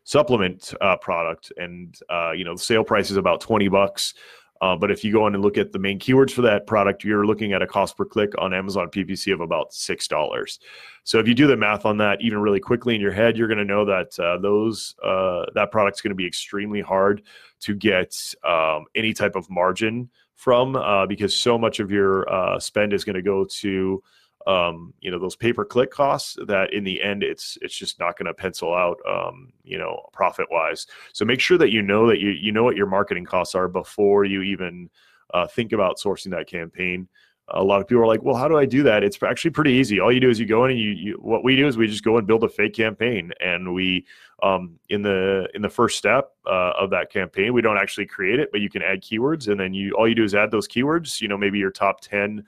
supplement 0.04 0.74
uh, 0.82 0.98
product, 0.98 1.52
and 1.58 1.96
you 2.36 2.44
know, 2.44 2.56
the 2.56 2.62
sale 2.62 2.84
price 2.84 3.12
is 3.12 3.18
about 3.18 3.42
twenty 3.42 3.68
bucks. 3.68 4.16
Uh, 4.62 4.76
but 4.76 4.92
if 4.92 5.04
you 5.04 5.12
go 5.12 5.26
in 5.28 5.34
and 5.34 5.44
look 5.44 5.58
at 5.58 5.72
the 5.72 5.80
main 5.80 6.00
keywords 6.00 6.32
for 6.32 6.42
that 6.42 6.68
product, 6.68 7.04
you're 7.04 7.26
looking 7.26 7.54
at 7.54 7.62
a 7.62 7.68
cost 7.68 7.96
per 7.96 8.06
click 8.06 8.34
on 8.38 8.54
Amazon 8.54 8.88
PPC 8.90 9.34
of 9.34 9.40
about 9.40 9.74
six 9.74 10.08
dollars. 10.08 10.60
So 11.04 11.20
if 11.20 11.28
you 11.28 11.34
do 11.34 11.48
the 11.48 11.56
math 11.56 11.86
on 11.86 11.98
that, 11.98 12.22
even 12.22 12.40
really 12.40 12.60
quickly 12.60 12.94
in 12.94 13.02
your 13.02 13.12
head, 13.12 13.38
you're 13.38 13.48
going 13.48 13.60
to 13.60 13.66
know 13.66 13.86
that 13.86 14.20
uh, 14.20 14.38
those 14.38 14.96
uh, 15.04 15.46
that 15.56 15.72
product's 15.72 16.02
going 16.02 16.12
to 16.12 16.16
be 16.16 16.28
extremely 16.28 16.82
hard 16.82 17.24
to 17.62 17.74
get 17.74 18.16
um, 18.44 18.86
any 18.96 19.14
type 19.14 19.36
of 19.36 19.50
margin 19.50 20.10
from 20.36 20.76
uh, 20.76 21.06
because 21.06 21.36
so 21.36 21.58
much 21.58 21.80
of 21.80 21.92
your 21.92 22.30
uh, 22.32 22.60
spend 22.60 22.94
is 22.94 23.04
going 23.04 23.16
to 23.16 23.22
go 23.22 23.46
to 23.46 24.02
um, 24.48 24.94
you 25.02 25.12
know 25.12 25.20
those 25.20 25.36
pay 25.36 25.52
per 25.52 25.66
click 25.66 25.92
costs 25.92 26.38
that 26.48 26.74
in 26.74 26.84
the 26.84 27.02
end 27.02 27.24
it's 27.24 27.58
it's 27.62 27.76
just 27.76 28.00
not 28.00 28.18
going 28.18 28.26
to 28.26 28.34
pencil 28.34 28.74
out 28.74 28.98
um, 29.08 29.52
you 29.64 29.78
know 29.78 30.02
profit 30.14 30.48
wise 30.50 30.88
so 31.14 31.26
make 31.26 31.40
sure 31.40 31.58
that 31.58 31.72
you 31.72 31.82
know 31.82 32.08
that 32.08 32.20
you 32.20 32.30
you 32.30 32.52
know 32.52 32.64
what 32.64 32.76
your 32.78 32.88
marketing 32.88 33.26
costs 33.26 33.56
are 33.56 33.68
before 33.68 34.26
you 34.26 34.42
even 34.42 34.90
uh, 35.34 35.48
think 35.48 35.74
about 35.74 35.98
sourcing 35.98 36.32
that 36.32 36.48
campaign. 36.48 37.08
A 37.52 37.64
lot 37.64 37.82
of 37.82 37.88
people 37.88 38.04
are 38.04 38.08
like 38.08 38.22
well 38.22 38.36
how 38.36 38.48
do 38.48 38.58
i 38.58 38.66
do 38.66 38.84
that? 38.84 39.04
It's 39.04 39.22
actually 39.24 39.52
pretty 39.52 39.72
easy. 39.72 40.00
All 40.00 40.12
you 40.12 40.20
do 40.20 40.30
is 40.30 40.40
you 40.40 40.46
go 40.46 40.66
in 40.66 40.72
and 40.72 40.80
you, 40.80 40.92
you 40.92 41.14
what 41.20 41.44
we 41.44 41.56
do 41.56 41.68
is 41.68 41.78
we 41.78 41.88
just 41.88 42.04
go 42.04 42.18
and 42.18 42.28
build 42.28 42.44
a 42.44 42.50
fake 42.50 42.76
campaign 42.76 43.32
and 43.40 43.74
we 43.74 44.06
um, 44.44 44.80
in 44.90 45.02
the 45.02 45.50
in 45.56 45.62
the 45.64 45.70
first 45.70 45.98
step 45.98 46.32
uh, 46.46 46.74
of 46.80 46.92
that 46.92 47.12
campaign 47.12 47.52
we 47.52 47.62
don't 47.62 47.78
actually 47.78 48.06
create 48.06 48.40
it 48.40 48.50
but 48.52 48.62
you 48.62 48.70
can 48.70 48.84
add 48.84 49.02
keywords 49.02 49.48
and 49.48 49.60
then 49.60 49.74
you 49.74 49.94
all 49.94 50.08
you 50.08 50.14
do 50.14 50.24
is 50.24 50.36
add 50.36 50.52
those 50.52 50.68
keywords 50.68 51.22
you 51.22 51.28
know 51.28 51.38
maybe 51.38 51.58
your 51.58 51.72
top 51.72 52.02
10 52.02 52.46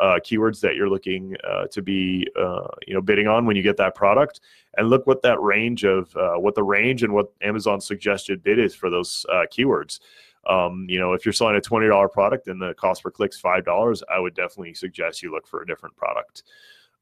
uh, 0.00 0.18
keywords 0.20 0.60
that 0.60 0.76
you're 0.76 0.88
looking 0.88 1.36
uh, 1.48 1.66
to 1.66 1.82
be 1.82 2.26
uh, 2.38 2.66
you 2.86 2.94
know 2.94 3.02
bidding 3.02 3.28
on 3.28 3.46
when 3.46 3.54
you 3.54 3.62
get 3.62 3.76
that 3.76 3.94
product. 3.94 4.40
And 4.76 4.88
look 4.88 5.06
what 5.06 5.22
that 5.22 5.40
range 5.40 5.84
of 5.84 6.14
uh, 6.16 6.34
what 6.36 6.54
the 6.54 6.62
range 6.62 7.02
and 7.02 7.12
what 7.12 7.32
amazon's 7.42 7.86
suggested 7.86 8.42
bid 8.42 8.58
is 8.58 8.74
for 8.74 8.90
those 8.90 9.26
uh, 9.30 9.44
keywords. 9.52 10.00
Um, 10.48 10.86
you 10.88 10.98
know 10.98 11.12
if 11.12 11.26
you're 11.26 11.34
selling 11.34 11.56
a 11.56 11.60
$20 11.60 12.10
product 12.10 12.48
and 12.48 12.60
the 12.60 12.72
cost 12.74 13.02
per 13.02 13.10
click 13.10 13.32
is 13.34 13.42
$5 13.42 14.02
i 14.08 14.18
would 14.18 14.34
definitely 14.34 14.72
suggest 14.72 15.22
you 15.22 15.30
look 15.30 15.46
for 15.46 15.62
a 15.62 15.66
different 15.66 15.96
product. 15.96 16.44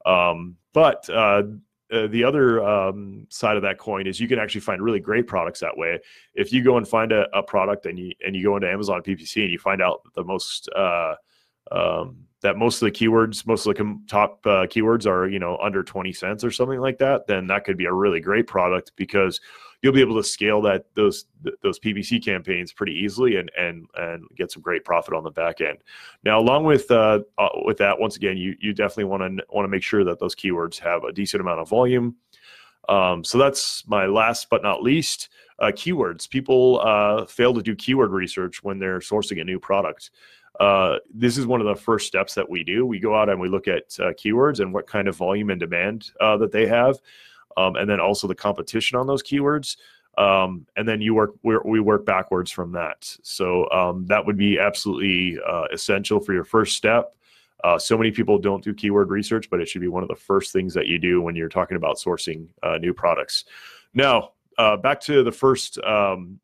Um, 0.05 0.57
but 0.73 1.09
uh, 1.09 1.43
the 1.89 2.23
other 2.23 2.63
um, 2.63 3.25
side 3.29 3.55
of 3.55 3.63
that 3.63 3.77
coin 3.77 4.07
is 4.07 4.19
you 4.19 4.27
can 4.27 4.39
actually 4.39 4.61
find 4.61 4.81
really 4.81 4.99
great 4.99 5.25
products 5.25 5.59
that 5.61 5.75
way. 5.75 5.99
If 6.35 6.51
you 6.53 6.63
go 6.63 6.77
and 6.77 6.87
find 6.87 7.11
a, 7.11 7.27
a, 7.35 7.41
product 7.41 7.85
and 7.85 7.97
you 7.97 8.11
and 8.25 8.35
you 8.35 8.43
go 8.43 8.55
into 8.55 8.69
Amazon 8.69 9.01
PPC 9.01 9.41
and 9.41 9.51
you 9.51 9.57
find 9.57 9.81
out 9.81 10.01
the 10.15 10.23
most 10.23 10.69
um, 11.71 12.28
that 12.41 12.57
most 12.57 12.81
of 12.81 12.85
the 12.85 12.91
keywords, 12.91 13.45
most 13.45 13.65
of 13.65 13.75
the 13.75 13.99
top 14.07 14.45
uh, 14.45 14.65
keywords 14.65 15.05
are, 15.05 15.27
you 15.27 15.39
know, 15.39 15.57
under 15.57 15.83
20 15.83 16.13
cents 16.13 16.43
or 16.43 16.51
something 16.51 16.79
like 16.79 16.97
that, 16.99 17.27
then 17.27 17.47
that 17.47 17.65
could 17.65 17.77
be 17.77 17.85
a 17.85 17.93
really 17.93 18.21
great 18.21 18.47
product 18.47 18.93
because 18.95 19.41
you'll 19.81 19.93
be 19.93 20.01
able 20.01 20.15
to 20.15 20.23
scale 20.23 20.61
that 20.61 20.85
those 20.95 21.25
those 21.63 21.79
PPC 21.79 22.23
campaigns 22.23 22.71
pretty 22.71 22.93
easily 22.93 23.37
and 23.37 23.51
and 23.57 23.87
and 23.95 24.23
get 24.35 24.51
some 24.51 24.61
great 24.61 24.85
profit 24.85 25.13
on 25.13 25.23
the 25.23 25.31
back 25.31 25.61
end. 25.61 25.79
Now, 26.23 26.39
along 26.39 26.63
with 26.65 26.89
uh, 26.91 27.19
uh, 27.37 27.49
with 27.65 27.77
that, 27.77 27.99
once 27.99 28.15
again, 28.15 28.37
you 28.37 28.55
you 28.59 28.73
definitely 28.73 29.05
want 29.05 29.21
to 29.23 29.45
want 29.49 29.65
to 29.65 29.69
make 29.69 29.83
sure 29.83 30.03
that 30.05 30.19
those 30.19 30.35
keywords 30.35 30.79
have 30.79 31.03
a 31.03 31.11
decent 31.11 31.41
amount 31.41 31.59
of 31.59 31.69
volume. 31.69 32.15
Um, 32.87 33.23
so 33.23 33.37
that's 33.37 33.87
my 33.87 34.05
last 34.05 34.49
but 34.49 34.63
not 34.63 34.81
least. 34.81 35.29
Uh, 35.59 35.73
keywords. 35.73 36.29
People 36.29 36.79
uh, 36.81 37.25
fail 37.25 37.53
to 37.53 37.61
do 37.61 37.75
keyword 37.75 38.11
research 38.11 38.63
when 38.63 38.79
they're 38.79 38.99
sourcing 38.99 39.41
a 39.41 39.43
new 39.43 39.59
product 39.59 40.09
uh, 40.59 40.97
this 41.13 41.37
is 41.37 41.45
one 41.45 41.61
of 41.61 41.67
the 41.67 41.75
first 41.75 42.05
steps 42.05 42.33
that 42.35 42.49
we 42.49 42.63
do. 42.63 42.85
We 42.85 42.99
go 42.99 43.15
out 43.15 43.29
and 43.29 43.39
we 43.39 43.47
look 43.47 43.67
at 43.67 43.97
uh, 43.99 44.11
keywords 44.11 44.59
and 44.59 44.73
what 44.73 44.87
kind 44.87 45.07
of 45.07 45.15
volume 45.15 45.49
and 45.49 45.59
demand 45.59 46.11
uh, 46.19 46.37
that 46.37 46.51
they 46.51 46.67
have, 46.67 46.99
um, 47.55 47.75
and 47.77 47.89
then 47.89 47.99
also 48.01 48.27
the 48.27 48.35
competition 48.35 48.97
on 48.99 49.07
those 49.07 49.23
keywords. 49.23 49.77
Um, 50.17 50.65
and 50.75 50.85
then 50.85 50.99
you 50.99 51.13
work 51.13 51.35
we 51.43 51.79
work 51.79 52.05
backwards 52.05 52.51
from 52.51 52.73
that. 52.73 53.15
So 53.23 53.69
um, 53.69 54.05
that 54.07 54.25
would 54.25 54.37
be 54.37 54.59
absolutely 54.59 55.39
uh, 55.47 55.65
essential 55.71 56.19
for 56.19 56.33
your 56.33 56.43
first 56.43 56.75
step. 56.75 57.15
Uh, 57.63 57.77
so 57.77 57.97
many 57.97 58.11
people 58.11 58.37
don't 58.37 58.63
do 58.63 58.73
keyword 58.73 59.09
research, 59.11 59.49
but 59.49 59.61
it 59.61 59.69
should 59.69 59.81
be 59.81 59.87
one 59.87 60.03
of 60.03 60.09
the 60.09 60.15
first 60.15 60.51
things 60.51 60.73
that 60.73 60.87
you 60.87 60.97
do 60.99 61.21
when 61.21 61.35
you're 61.35 61.49
talking 61.49 61.77
about 61.77 61.97
sourcing 61.97 62.47
uh, 62.63 62.77
new 62.77 62.93
products. 62.93 63.45
Now, 63.93 64.31
back 64.81 64.99
to 65.01 65.23
the 65.23 65.31
first 65.31 65.77
um, 65.83 66.39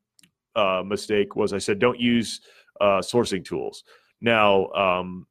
mistake 0.86 1.36
was 1.36 1.52
I 1.52 1.58
said 1.58 1.78
don't 1.78 2.00
use 2.00 2.40
sourcing 2.80 3.44
tools. 3.44 3.84
Now, 4.20 4.66
um, 4.68 5.26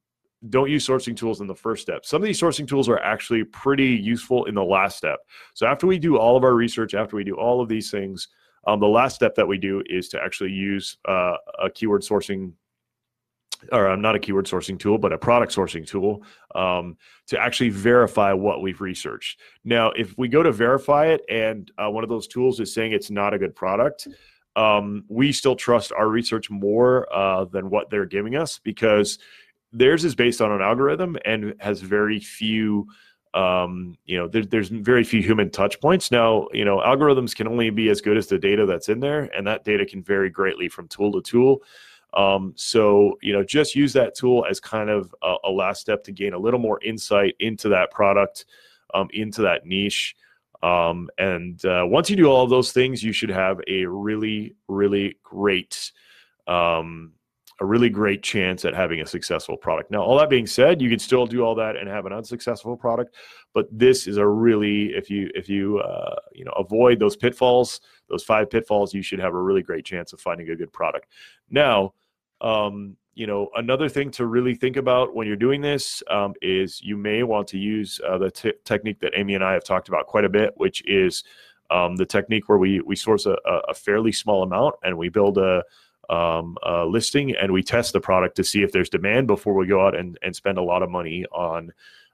don't 0.50 0.70
use 0.70 0.88
sourcing 0.88 1.16
tools 1.16 1.42
in 1.42 1.48
the 1.48 1.56
first 1.56 1.82
step. 1.82 2.06
Some 2.06 2.22
of 2.22 2.26
these 2.26 2.40
sourcing 2.40 2.68
tools 2.68 2.88
are 2.88 3.00
actually 3.00 3.44
pretty 3.44 3.88
useful 3.88 4.46
in 4.46 4.56
the 4.56 4.64
last 4.64 4.98
step. 4.98 5.20
So 5.54 5.66
after 5.66 5.88
we 5.88 5.98
do 5.98 6.18
all 6.18 6.38
of 6.38 6.44
our 6.44 6.54
research, 6.54 6.94
after 6.94 7.16
we 7.16 7.24
do 7.24 7.36
all 7.36 7.62
of 7.62 7.70
these 7.70 7.90
things, 7.90 8.28
um, 8.68 8.80
the 8.80 8.88
last 8.88 9.16
step 9.16 9.36
that 9.36 9.48
we 9.48 9.58
do 9.58 9.84
is 9.88 10.10
to 10.10 10.22
actually 10.22 10.52
use 10.52 10.98
uh, 11.08 11.36
a 11.64 11.70
keyword 11.70 12.02
sourcing 12.02 12.54
or 13.72 13.88
I'm 13.88 14.02
not 14.02 14.16
a 14.16 14.20
keyword 14.20 14.46
sourcing 14.46 14.78
tool, 14.78 14.98
but 14.98 15.14
a 15.14 15.18
product 15.18 15.56
sourcing 15.56 15.88
tool 15.88 16.24
um, 16.54 16.98
to 17.28 17.40
actually 17.40 17.70
verify 17.70 18.34
what 18.34 18.62
we've 18.62 18.82
researched. 18.82 19.40
Now, 19.64 19.92
if 19.92 20.16
we 20.18 20.28
go 20.28 20.44
to 20.44 20.52
verify 20.52 21.08
it 21.08 21.22
and 21.30 21.72
uh, 21.78 21.90
one 21.90 22.04
of 22.04 22.10
those 22.10 22.28
tools 22.28 22.60
is 22.60 22.74
saying 22.74 22.92
it's 22.92 23.10
not 23.10 23.34
a 23.34 23.40
good 23.40 23.56
product, 23.56 24.08
um, 24.56 25.04
we 25.08 25.32
still 25.32 25.56
trust 25.56 25.92
our 25.92 26.08
research 26.08 26.50
more 26.50 27.12
uh, 27.14 27.46
than 27.46 27.70
what 27.70 27.90
they're 27.90 28.06
giving 28.06 28.36
us 28.36 28.60
because 28.60 29.20
theirs 29.74 30.06
is 30.06 30.16
based 30.16 30.42
on 30.42 30.52
an 30.52 30.62
algorithm 30.62 31.18
and 31.26 31.54
has 31.60 31.82
very 31.82 32.20
few 32.20 32.88
um, 33.36 33.98
you 34.06 34.18
know, 34.18 34.30
there, 34.30 34.46
there's 34.46 34.70
very 34.70 35.04
few 35.04 35.22
human 35.22 35.50
touch 35.50 35.82
points. 35.82 36.10
Now, 36.10 36.48
you 36.54 36.64
know, 36.64 36.78
algorithms 36.78 37.36
can 37.36 37.50
only 37.50 37.70
be 37.70 37.90
as 37.90 38.00
good 38.00 38.16
as 38.16 38.28
the 38.28 38.40
data 38.40 38.66
that's 38.66 38.88
in 38.88 39.02
there, 39.02 39.30
and 39.36 39.46
that 39.46 39.66
data 39.66 39.86
can 39.86 40.02
vary 40.02 40.30
greatly 40.30 40.70
from 40.70 40.88
tool 40.88 41.12
to 41.12 41.22
tool. 41.22 41.62
Um, 42.14 42.54
so, 42.56 43.18
you 43.22 43.34
know, 43.34 43.44
just 43.44 43.76
use 43.76 43.92
that 43.92 44.16
tool 44.16 44.46
as 44.50 44.62
kind 44.62 44.90
of 44.90 45.14
a, 45.22 45.36
a, 45.44 45.52
last 45.52 45.82
step 45.82 46.02
to 46.06 46.14
gain 46.14 46.34
a 46.34 46.40
little 46.40 46.62
more 46.62 46.80
insight 46.82 47.36
into 47.42 47.68
that 47.70 47.92
product, 47.92 48.46
um, 48.94 49.10
into 49.12 49.42
that 49.42 49.66
niche. 49.66 50.16
Um, 50.66 51.10
and 51.20 51.64
uh, 51.64 51.84
once 51.86 52.10
you 52.10 52.16
do 52.16 52.26
all 52.26 52.44
of 52.44 52.50
those 52.50 52.72
things, 52.72 53.04
you 53.04 53.14
should 53.14 53.30
have 53.30 53.62
a 53.68 53.86
really, 53.86 54.56
really 54.68 55.18
great 55.24 55.92
um, 56.48 57.12
a 57.62 57.66
really 57.66 57.90
great 57.90 58.22
chance 58.22 58.66
at 58.66 58.76
having 58.76 59.00
a 59.00 59.06
successful 59.06 59.56
product. 59.56 59.90
Now, 59.90 60.02
all 60.02 60.18
that 60.18 60.30
being 60.30 60.48
said, 60.48 60.82
you 60.82 60.90
can 60.90 61.00
still 61.00 61.26
do 61.26 61.42
all 61.42 61.56
that 61.56 61.78
and 61.78 61.88
have 61.88 62.06
an 62.06 62.12
unsuccessful 62.12 62.76
product, 62.76 63.16
but 63.54 63.68
this 63.72 64.08
is 64.08 64.18
a 64.18 64.28
really 64.28 64.88
if 64.88 65.10
you 65.10 65.30
if 65.36 65.48
you 65.48 65.80
uh, 65.80 66.16
you 66.34 66.44
know 66.44 66.52
avoid 66.54 67.00
those 67.00 67.16
pitfalls, 67.16 67.80
those 68.10 68.24
five 68.24 68.50
pitfalls, 68.50 68.94
you 68.94 69.02
should 69.02 69.20
have 69.20 69.34
a 69.34 69.42
really 69.42 69.62
great 69.62 69.86
chance 69.86 70.14
of 70.14 70.20
finding 70.20 70.50
a 70.50 70.56
good 70.56 70.74
product. 70.74 71.08
Now, 71.50 71.94
um, 72.42 72.98
you 73.16 73.28
know, 73.28 73.50
another 73.56 73.88
thing 73.88 74.12
to 74.12 74.26
really 74.26 74.54
think 74.54 74.76
about 74.76 75.16
when 75.16 75.26
you're 75.26 75.38
doing 75.38 75.62
this 75.62 76.04
um, 76.10 76.34
is 76.42 76.82
you 76.82 76.98
may 76.98 77.24
want 77.24 77.48
to 77.48 77.58
use 77.58 78.00
uh, 78.08 78.18
the 78.18 78.30
t- 78.30 78.54
technique 78.66 79.00
that 79.00 79.14
Amy 79.16 79.36
and 79.36 79.44
I 79.44 79.54
have 79.54 79.64
talked 79.64 79.88
about 79.88 80.06
quite 80.06 80.26
a 80.26 80.30
bit, 80.30 80.54
which 80.58 80.86
is 80.86 81.24
um, 81.72 81.96
the 81.96 82.06
technique 82.06 82.50
where 82.50 82.58
we 82.58 82.82
we 82.82 82.96
source 82.96 83.26
a, 83.26 83.38
a 83.70 83.74
fairly 83.74 84.12
small 84.12 84.44
amount 84.44 84.76
and 84.84 84.98
we 84.98 85.10
build 85.10 85.38
a 85.38 85.64
um, 86.10 86.58
uh, 86.66 86.86
listing 86.86 87.36
and 87.36 87.52
we 87.52 87.64
test 87.64 87.94
the 87.94 88.02
product 88.02 88.36
to 88.36 88.44
see 88.44 88.62
if 88.62 88.72
there's 88.72 88.90
demand 88.90 89.28
before 89.28 89.54
we 89.54 89.66
go 89.66 89.86
out 89.86 89.96
and, 89.96 90.20
and 90.22 90.36
spend 90.36 90.58
a 90.58 90.62
lot 90.62 90.84
of 90.84 90.92
money 90.92 91.26
on 91.32 91.72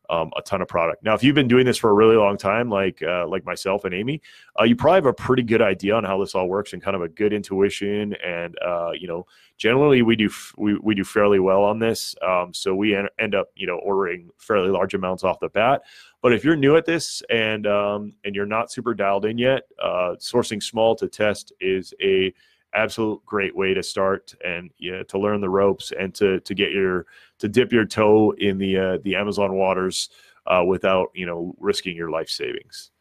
um, 0.09 0.31
a 0.37 0.41
ton 0.41 0.61
of 0.61 0.67
product. 0.67 1.03
Now, 1.03 1.13
if 1.13 1.23
you've 1.23 1.35
been 1.35 1.47
doing 1.47 1.65
this 1.65 1.77
for 1.77 1.89
a 1.89 1.93
really 1.93 2.15
long 2.15 2.37
time, 2.37 2.69
like 2.69 3.01
uh, 3.01 3.27
like 3.27 3.45
myself 3.45 3.85
and 3.85 3.93
Amy, 3.93 4.21
uh, 4.59 4.63
you 4.63 4.75
probably 4.75 4.97
have 4.97 5.05
a 5.05 5.13
pretty 5.13 5.43
good 5.43 5.61
idea 5.61 5.95
on 5.95 6.03
how 6.03 6.19
this 6.19 6.35
all 6.35 6.47
works 6.47 6.73
and 6.73 6.81
kind 6.81 6.95
of 6.95 7.01
a 7.01 7.09
good 7.09 7.33
intuition. 7.33 8.13
And 8.15 8.57
uh, 8.65 8.91
you 8.91 9.07
know, 9.07 9.25
generally 9.57 10.01
we 10.01 10.15
do 10.15 10.25
f- 10.25 10.53
we, 10.57 10.77
we 10.79 10.95
do 10.95 11.03
fairly 11.03 11.39
well 11.39 11.63
on 11.63 11.79
this, 11.79 12.15
um, 12.21 12.53
so 12.53 12.75
we 12.75 12.95
en- 12.95 13.07
end 13.19 13.35
up 13.35 13.47
you 13.55 13.67
know 13.67 13.77
ordering 13.77 14.29
fairly 14.37 14.69
large 14.69 14.93
amounts 14.93 15.23
off 15.23 15.39
the 15.39 15.49
bat. 15.49 15.83
But 16.21 16.33
if 16.33 16.43
you're 16.43 16.55
new 16.55 16.75
at 16.75 16.85
this 16.85 17.23
and 17.29 17.65
um, 17.65 18.13
and 18.25 18.35
you're 18.35 18.45
not 18.45 18.71
super 18.71 18.93
dialed 18.93 19.25
in 19.25 19.37
yet, 19.37 19.63
uh, 19.81 20.15
sourcing 20.19 20.61
small 20.61 20.95
to 20.97 21.07
test 21.07 21.53
is 21.59 21.93
a 22.01 22.33
absolute 22.73 23.23
great 23.25 23.55
way 23.55 23.73
to 23.73 23.83
start 23.83 24.33
and 24.45 24.69
yeah, 24.77 25.03
to 25.03 25.19
learn 25.19 25.41
the 25.41 25.49
ropes 25.49 25.91
and 25.97 26.13
to 26.15 26.39
to 26.41 26.53
get 26.53 26.71
your 26.71 27.05
to 27.39 27.47
dip 27.47 27.71
your 27.71 27.85
toe 27.85 28.31
in 28.37 28.57
the 28.57 28.77
uh, 28.77 28.97
the 29.03 29.15
Amazon 29.15 29.55
waters 29.55 30.09
uh, 30.47 30.63
without 30.65 31.09
you 31.13 31.25
know 31.25 31.55
risking 31.59 31.95
your 31.95 32.09
life 32.09 32.29
savings. 32.29 32.91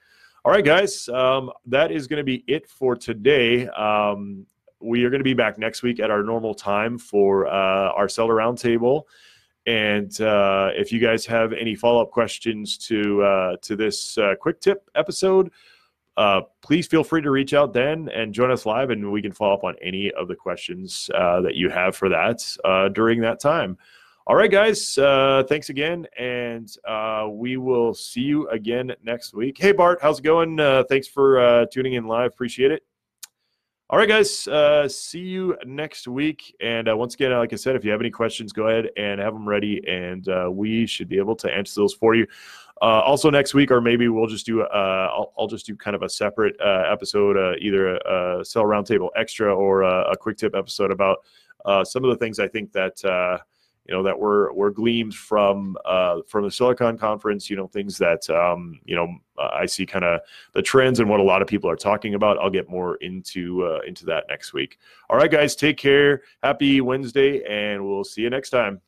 All 0.44 0.52
right, 0.52 0.64
guys, 0.64 1.08
um, 1.10 1.50
that 1.66 1.90
is 1.90 2.06
going 2.06 2.18
to 2.18 2.24
be 2.24 2.44
it 2.46 2.66
for 2.68 2.96
today. 2.96 3.68
Um, 3.68 4.46
we 4.80 5.04
are 5.04 5.10
going 5.10 5.20
to 5.20 5.24
be 5.24 5.34
back 5.34 5.58
next 5.58 5.82
week 5.82 6.00
at 6.00 6.10
our 6.10 6.22
normal 6.22 6.54
time 6.54 6.96
for 6.96 7.46
uh, 7.46 7.90
our 7.92 8.08
seller 8.08 8.36
roundtable. 8.36 9.02
And 9.66 10.18
uh, 10.20 10.70
if 10.74 10.90
you 10.90 10.98
guys 10.98 11.26
have 11.26 11.52
any 11.52 11.74
follow 11.74 12.00
up 12.00 12.10
questions 12.10 12.78
to 12.78 13.22
uh, 13.22 13.56
to 13.62 13.76
this 13.76 14.16
uh, 14.16 14.34
quick 14.40 14.60
tip 14.60 14.88
episode, 14.94 15.50
uh, 16.16 16.42
please 16.62 16.86
feel 16.86 17.04
free 17.04 17.22
to 17.22 17.30
reach 17.30 17.54
out 17.54 17.72
then 17.72 18.08
and 18.14 18.34
join 18.34 18.50
us 18.50 18.66
live, 18.66 18.90
and 18.90 19.10
we 19.10 19.22
can 19.22 19.32
follow 19.32 19.54
up 19.54 19.64
on 19.64 19.74
any 19.82 20.10
of 20.12 20.28
the 20.28 20.34
questions 20.34 21.10
uh, 21.14 21.40
that 21.40 21.54
you 21.54 21.70
have 21.70 21.96
for 21.96 22.08
that 22.08 22.44
uh, 22.64 22.88
during 22.88 23.20
that 23.20 23.40
time. 23.40 23.78
All 24.26 24.36
right, 24.36 24.50
guys, 24.50 24.96
uh, 24.98 25.42
thanks 25.48 25.70
again, 25.70 26.06
and 26.18 26.70
uh, 26.86 27.26
we 27.30 27.56
will 27.56 27.94
see 27.94 28.20
you 28.20 28.48
again 28.48 28.92
next 29.02 29.34
week. 29.34 29.58
Hey, 29.58 29.72
Bart, 29.72 29.98
how's 30.02 30.18
it 30.18 30.22
going? 30.22 30.60
Uh, 30.60 30.84
thanks 30.88 31.08
for 31.08 31.66
tuning 31.72 31.94
in 31.94 32.06
live. 32.06 32.32
Appreciate 32.32 32.70
it. 32.70 32.89
All 33.90 33.98
right, 33.98 34.08
guys, 34.08 34.48
see 34.94 35.18
you 35.18 35.56
next 35.66 36.06
week. 36.06 36.54
And 36.60 36.88
once 36.96 37.14
again, 37.14 37.32
like 37.32 37.52
I 37.52 37.56
said, 37.56 37.74
if 37.74 37.84
you 37.84 37.90
have 37.90 38.00
any 38.00 38.10
questions, 38.10 38.52
go 38.52 38.68
ahead 38.68 38.88
and 38.96 39.20
have 39.20 39.34
them 39.34 39.48
ready, 39.48 39.82
and 39.88 40.26
we 40.54 40.86
should 40.86 41.08
be 41.08 41.18
able 41.18 41.34
to 41.36 41.52
answer 41.52 41.80
those 41.80 41.92
for 41.92 42.14
you. 42.14 42.26
Uh, 42.82 43.02
also 43.04 43.28
next 43.28 43.52
week, 43.52 43.70
or 43.70 43.80
maybe 43.80 44.08
we'll 44.08 44.26
just 44.26 44.46
do. 44.46 44.62
Uh, 44.62 45.10
I'll, 45.12 45.32
I'll, 45.38 45.46
just 45.46 45.66
do 45.66 45.76
kind 45.76 45.94
of 45.94 46.02
a 46.02 46.08
separate 46.08 46.56
uh, 46.60 46.84
episode, 46.90 47.36
uh, 47.36 47.52
either 47.60 47.96
a, 47.96 48.40
a 48.40 48.44
Seller 48.44 48.68
Roundtable 48.68 49.10
extra 49.16 49.54
or 49.54 49.82
a, 49.82 50.12
a, 50.12 50.16
quick 50.16 50.38
tip 50.38 50.54
episode 50.54 50.90
about 50.90 51.18
uh, 51.66 51.84
some 51.84 52.04
of 52.04 52.10
the 52.10 52.16
things 52.16 52.38
I 52.38 52.48
think 52.48 52.72
that 52.72 53.04
uh, 53.04 53.36
you 53.90 53.96
know 53.96 54.04
that 54.04 54.18
were 54.18 54.52
were 54.52 54.70
gleamed 54.70 55.14
from 55.14 55.76
from 56.28 56.44
the 56.44 56.48
SellerCon 56.48 56.98
conference. 56.98 57.50
You 57.50 57.56
know, 57.56 57.66
things 57.66 57.98
that 57.98 58.30
um, 58.30 58.78
you 58.84 58.94
know 58.94 59.08
I 59.36 59.66
see 59.66 59.84
kind 59.84 60.04
of 60.04 60.20
the 60.54 60.62
trends 60.62 61.00
and 61.00 61.10
what 61.10 61.18
a 61.18 61.24
lot 61.24 61.42
of 61.42 61.48
people 61.48 61.68
are 61.68 61.76
talking 61.76 62.14
about. 62.14 62.38
I'll 62.38 62.50
get 62.50 62.70
more 62.70 62.94
into 62.96 63.80
into 63.86 64.06
that 64.06 64.26
next 64.28 64.52
week. 64.52 64.78
All 65.10 65.18
right, 65.18 65.30
guys, 65.30 65.56
take 65.56 65.76
care. 65.76 66.22
Happy 66.42 66.80
Wednesday, 66.80 67.42
and 67.44 67.84
we'll 67.84 68.04
see 68.04 68.22
you 68.22 68.30
next 68.30 68.50
time. 68.50 68.80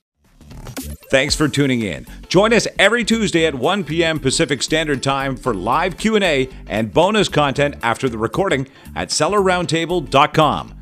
Thanks 1.10 1.34
for 1.34 1.48
tuning 1.48 1.82
in. 1.82 2.06
Join 2.28 2.52
us 2.52 2.66
every 2.78 3.04
Tuesday 3.04 3.44
at 3.44 3.54
1 3.54 3.84
p.m. 3.84 4.18
Pacific 4.18 4.62
Standard 4.62 5.02
Time 5.02 5.36
for 5.36 5.52
live 5.52 5.98
Q&A 5.98 6.48
and 6.66 6.92
bonus 6.92 7.28
content 7.28 7.74
after 7.82 8.08
the 8.08 8.16
recording 8.16 8.66
at 8.96 9.08
sellerroundtable.com. 9.08 10.81